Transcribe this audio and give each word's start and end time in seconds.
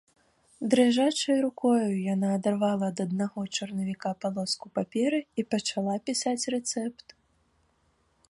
Дрыжачай 0.69 1.35
рукой 1.45 1.83
яна 2.13 2.27
адарвала 2.37 2.85
ад 2.93 2.97
аднаго 3.05 3.39
чарнавіка 3.57 4.13
палоску 4.25 4.65
паперы 4.77 5.19
і 5.43 5.47
пачала 5.55 5.95
пісаць 6.07 6.47
рэцэпт. 6.57 7.07